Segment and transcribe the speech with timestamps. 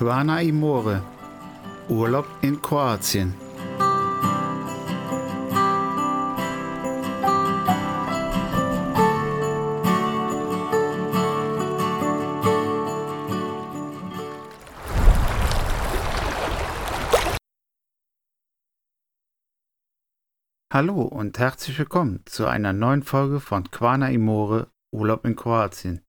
[0.00, 1.02] Quana Imore.
[1.90, 3.34] Urlaub in Kroatien.
[20.72, 26.00] Hallo und herzlich willkommen zu einer neuen Folge von Quana Imore Urlaub in Kroatien.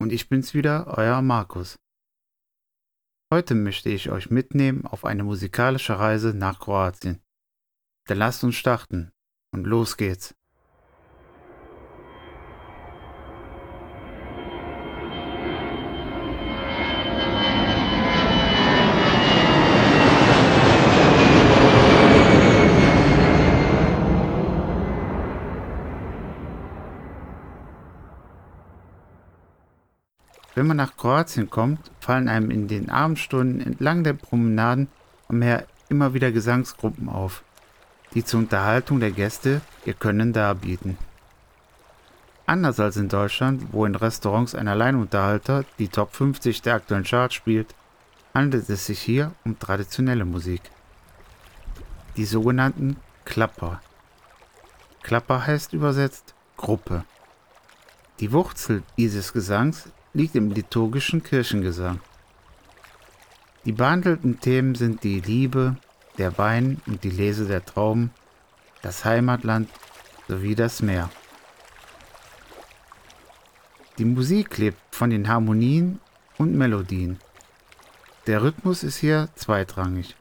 [0.00, 1.76] Und ich bin's wieder, euer Markus.
[3.28, 7.24] Heute möchte ich euch mitnehmen auf eine musikalische Reise nach Kroatien.
[8.06, 9.10] Dann lasst uns starten
[9.52, 10.36] und los geht's.
[30.56, 34.88] Wenn man nach Kroatien kommt, fallen einem in den Abendstunden entlang der Promenaden
[35.28, 37.44] am Meer immer wieder Gesangsgruppen auf,
[38.14, 40.96] die zur Unterhaltung der Gäste ihr Können darbieten.
[42.46, 47.34] Anders als in Deutschland, wo in Restaurants ein Alleinunterhalter die Top 50 der aktuellen Charts
[47.34, 47.74] spielt,
[48.32, 50.62] handelt es sich hier um traditionelle Musik.
[52.16, 52.96] Die sogenannten
[53.26, 53.82] Klapper.
[55.02, 57.04] Klapper heißt übersetzt Gruppe.
[58.20, 62.00] Die Wurzel dieses Gesangs liegt im liturgischen Kirchengesang.
[63.66, 65.76] Die behandelten Themen sind die Liebe,
[66.16, 68.10] der Wein und die Lese der Trauben,
[68.80, 69.68] das Heimatland
[70.26, 71.10] sowie das Meer.
[73.98, 76.00] Die Musik lebt von den Harmonien
[76.38, 77.18] und Melodien.
[78.26, 80.16] Der Rhythmus ist hier zweitrangig.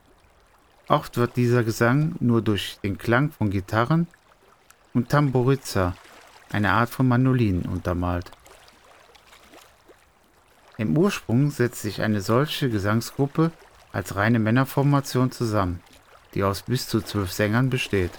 [0.89, 4.07] Oft wird dieser Gesang nur durch den Klang von Gitarren
[4.93, 5.95] und Tamburiza,
[6.51, 8.29] eine Art von Mandolinen, untermalt.
[10.77, 13.51] Im Ursprung setzt sich eine solche Gesangsgruppe
[13.93, 15.81] als reine Männerformation zusammen,
[16.33, 18.11] die aus bis zu zwölf Sängern besteht,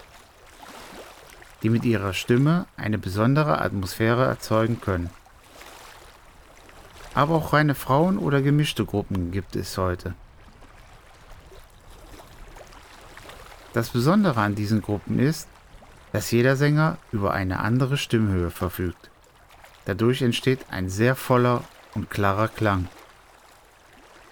[1.61, 5.11] die mit ihrer Stimme eine besondere Atmosphäre erzeugen können.
[7.13, 10.15] Aber auch reine Frauen oder gemischte Gruppen gibt es heute.
[13.73, 15.47] Das Besondere an diesen Gruppen ist,
[16.11, 19.11] dass jeder Sänger über eine andere Stimmhöhe verfügt.
[19.85, 21.63] Dadurch entsteht ein sehr voller
[21.97, 22.87] und klarer Klang.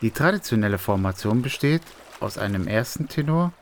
[0.02, 1.82] Die traditionelle Formation besteht
[2.20, 3.54] aus einem ersten Tenor,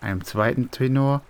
[0.00, 1.20] einem zweiten Tenor,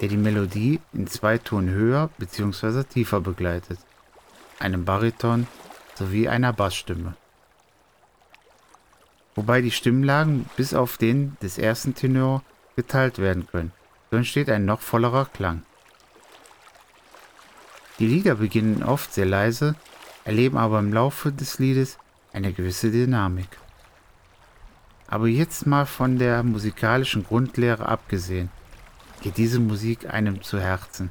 [0.00, 2.84] der die Melodie in zwei Ton höher bzw.
[2.84, 3.78] tiefer begleitet,
[4.58, 5.46] einem Bariton
[5.94, 7.14] sowie einer Bassstimme.
[9.34, 12.42] Wobei die Stimmlagen bis auf den des ersten Tenor
[12.76, 13.72] geteilt werden können,
[14.10, 15.62] so entsteht ein noch vollerer Klang.
[17.98, 19.74] Die Lieder beginnen oft sehr leise
[20.24, 21.98] erleben aber im Laufe des Liedes
[22.32, 23.48] eine gewisse Dynamik.
[25.08, 28.50] Aber jetzt mal von der musikalischen Grundlehre abgesehen,
[29.20, 31.10] geht diese Musik einem zu Herzen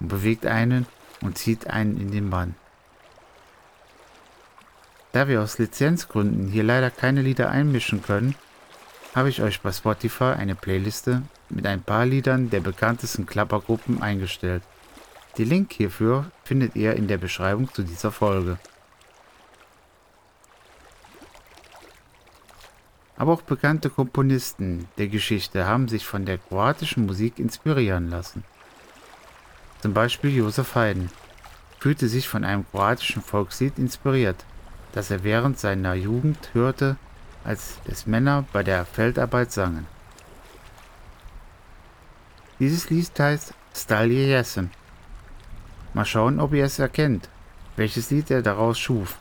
[0.00, 0.86] und bewegt einen
[1.20, 2.54] und zieht einen in den Bann.
[5.12, 8.34] Da wir aus Lizenzgründen hier leider keine Lieder einmischen können,
[9.14, 14.62] habe ich euch bei Spotify eine Playliste mit ein paar Liedern der bekanntesten Klappergruppen eingestellt.
[15.38, 18.58] Den Link hierfür findet ihr in der Beschreibung zu dieser Folge.
[23.18, 28.44] Aber auch bekannte Komponisten der Geschichte haben sich von der kroatischen Musik inspirieren lassen.
[29.80, 31.10] Zum Beispiel Josef Haydn
[31.78, 34.44] fühlte sich von einem kroatischen Volkslied inspiriert,
[34.92, 36.96] das er während seiner Jugend hörte,
[37.44, 39.86] als es Männer bei der Feldarbeit sangen.
[42.58, 44.70] Dieses Lied heißt Stalje Jesem
[45.96, 47.30] Mal schauen, ob ihr es erkennt,
[47.76, 49.16] welches Lied er daraus schuf.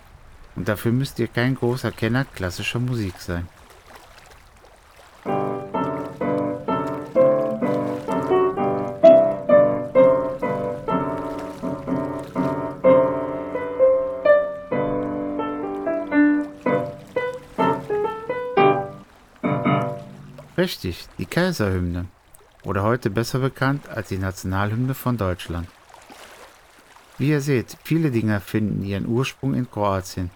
[0.57, 3.47] Und dafür müsst ihr kein großer Kenner klassischer Musik sein.
[20.57, 22.07] Richtig, die Kaiserhymne.
[22.65, 25.69] Oder heute besser bekannt als die Nationalhymne von Deutschland.
[27.17, 30.31] Wie ihr seht, viele Dinge finden ihren Ursprung in Kroatien.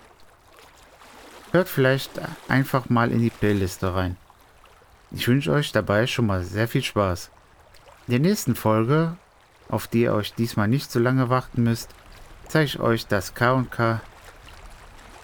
[1.51, 2.11] Hört vielleicht
[2.47, 4.15] einfach mal in die Playliste rein.
[5.11, 7.31] Ich wünsche euch dabei schon mal sehr viel Spaß.
[8.07, 9.17] In der nächsten Folge,
[9.67, 11.89] auf die ihr euch diesmal nicht so lange warten müsst,
[12.47, 14.01] zeige ich euch das K&K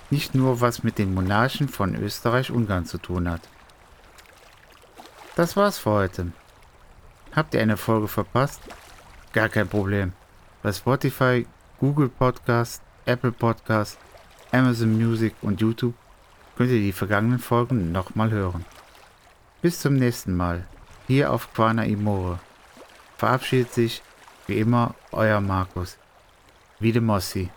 [0.10, 3.42] nicht nur was mit den Monarchen von Österreich-Ungarn zu tun hat.
[5.36, 6.32] Das war's für heute.
[7.34, 8.62] Habt ihr eine Folge verpasst?
[9.34, 10.14] Gar kein Problem
[10.66, 11.46] bei Spotify,
[11.80, 14.00] Google Podcast, Apple Podcast,
[14.52, 15.94] Amazon Music und YouTube
[16.58, 18.66] könnt ihr die vergangenen Folgen nochmal hören.
[19.62, 20.66] Bis zum nächsten Mal,
[21.06, 22.40] hier auf Quana Imore.
[23.16, 24.02] Verabschiedet sich,
[24.48, 26.00] wie immer, euer Markus.
[26.80, 27.52] Wie de Mossi.